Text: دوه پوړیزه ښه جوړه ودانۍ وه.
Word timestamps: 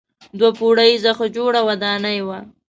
دوه 0.39 0.51
پوړیزه 0.57 1.11
ښه 1.17 1.27
جوړه 1.35 1.59
ودانۍ 1.67 2.19
وه. 2.27 2.39